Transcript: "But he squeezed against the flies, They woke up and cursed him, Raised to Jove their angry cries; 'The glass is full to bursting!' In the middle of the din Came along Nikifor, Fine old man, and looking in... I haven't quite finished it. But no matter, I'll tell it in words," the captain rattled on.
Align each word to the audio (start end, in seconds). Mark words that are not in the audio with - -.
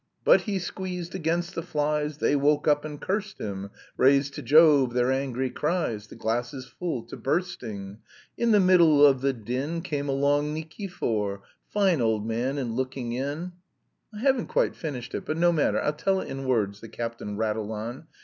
"But 0.23 0.41
he 0.41 0.57
squeezed 0.57 1.13
against 1.13 1.53
the 1.53 1.61
flies, 1.61 2.17
They 2.17 2.35
woke 2.35 2.67
up 2.67 2.83
and 2.83 2.99
cursed 2.99 3.37
him, 3.37 3.69
Raised 3.97 4.33
to 4.33 4.41
Jove 4.41 4.95
their 4.95 5.11
angry 5.11 5.51
cries; 5.51 6.07
'The 6.07 6.15
glass 6.15 6.55
is 6.55 6.65
full 6.65 7.03
to 7.03 7.15
bursting!' 7.15 7.99
In 8.35 8.49
the 8.49 8.59
middle 8.59 9.05
of 9.05 9.21
the 9.21 9.31
din 9.31 9.83
Came 9.83 10.09
along 10.09 10.55
Nikifor, 10.55 11.41
Fine 11.69 12.01
old 12.01 12.25
man, 12.25 12.57
and 12.57 12.73
looking 12.75 13.11
in... 13.13 13.51
I 14.11 14.21
haven't 14.21 14.47
quite 14.47 14.75
finished 14.75 15.13
it. 15.13 15.23
But 15.23 15.37
no 15.37 15.51
matter, 15.51 15.79
I'll 15.79 15.93
tell 15.93 16.19
it 16.19 16.29
in 16.29 16.45
words," 16.47 16.81
the 16.81 16.89
captain 16.89 17.37
rattled 17.37 17.69
on. 17.69 18.07